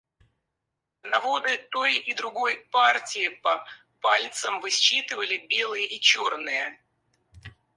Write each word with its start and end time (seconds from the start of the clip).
Коноводы 1.03 1.57
той 1.71 1.93
и 1.99 2.15
другой 2.15 2.65
партии 2.71 3.29
по 3.43 3.63
пальцам 3.99 4.59
высчитывали 4.59 5.45
белые 5.47 5.85
и 5.85 5.99
черные. 5.99 6.79